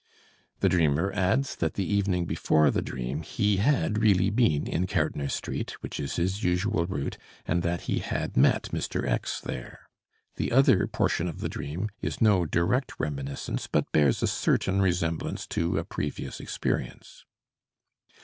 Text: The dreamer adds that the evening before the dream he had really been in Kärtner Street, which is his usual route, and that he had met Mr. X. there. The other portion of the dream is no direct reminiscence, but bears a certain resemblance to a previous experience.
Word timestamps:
The 0.61 0.69
dreamer 0.69 1.11
adds 1.13 1.55
that 1.57 1.75
the 1.75 1.85
evening 1.85 2.25
before 2.25 2.71
the 2.71 2.81
dream 2.81 3.21
he 3.21 3.57
had 3.57 3.99
really 3.99 4.31
been 4.31 4.65
in 4.65 4.87
Kärtner 4.87 5.29
Street, 5.29 5.73
which 5.83 5.99
is 5.99 6.15
his 6.15 6.43
usual 6.43 6.87
route, 6.87 7.19
and 7.45 7.61
that 7.61 7.81
he 7.81 7.99
had 7.99 8.35
met 8.35 8.63
Mr. 8.71 9.07
X. 9.07 9.39
there. 9.39 9.81
The 10.37 10.51
other 10.51 10.87
portion 10.87 11.27
of 11.27 11.39
the 11.41 11.49
dream 11.49 11.89
is 12.01 12.19
no 12.19 12.47
direct 12.47 12.93
reminiscence, 12.97 13.67
but 13.71 13.91
bears 13.91 14.23
a 14.23 14.27
certain 14.27 14.81
resemblance 14.81 15.45
to 15.49 15.77
a 15.77 15.83
previous 15.85 16.39
experience. 16.39 17.23